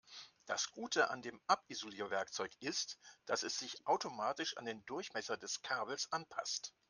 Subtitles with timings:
[0.47, 6.11] Das Gute an dem Abisolierwerkzeug ist, dass es sich automatisch an den Durchmesser des Kabels
[6.11, 6.73] anpasst.